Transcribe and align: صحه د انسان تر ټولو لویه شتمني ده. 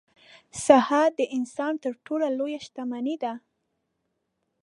صحه 0.65 1.03
د 1.17 1.19
انسان 1.37 1.73
تر 1.83 1.93
ټولو 2.05 2.25
لویه 2.37 2.59
شتمني 2.65 3.15
ده. 3.23 3.33